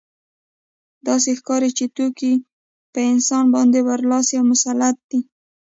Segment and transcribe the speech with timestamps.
[1.07, 2.33] داسې ښکاري چې توکي
[2.93, 5.19] په انسان باندې برلاسي او مسلط دي